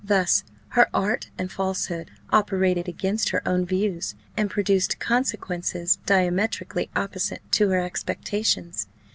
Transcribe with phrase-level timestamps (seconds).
[0.03, 7.41] Thus her art and falsehood operated against her own views, and produced consequences diametrically opposite
[7.51, 8.87] to her expectations.